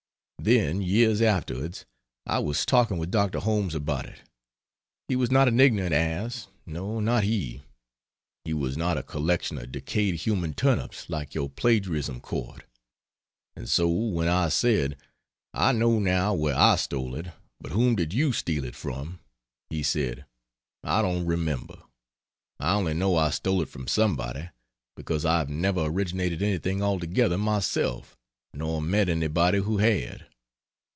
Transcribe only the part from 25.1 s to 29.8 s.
I have never originated anything altogether myself, nor met anybody who